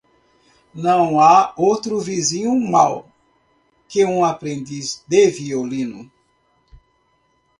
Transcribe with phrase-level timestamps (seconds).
[0.73, 3.07] Não há outro vizinho mau
[3.87, 6.11] que um aprendiz de violino.